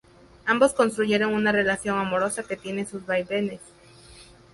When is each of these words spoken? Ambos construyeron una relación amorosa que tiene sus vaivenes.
Ambos 0.47 0.73
construyeron 0.73 1.35
una 1.35 1.51
relación 1.51 1.99
amorosa 1.99 2.41
que 2.41 2.57
tiene 2.57 2.87
sus 2.87 3.05
vaivenes. 3.05 3.61